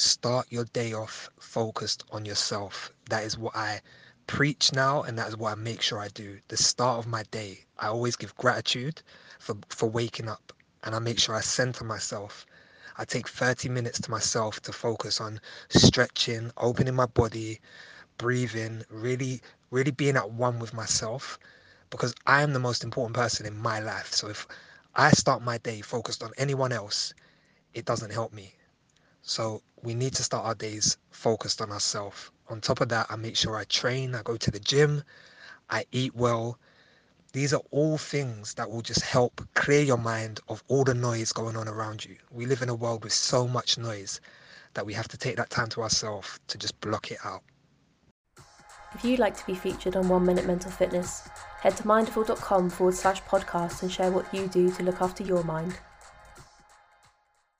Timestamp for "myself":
11.84-12.46, 14.10-14.60, 20.72-21.38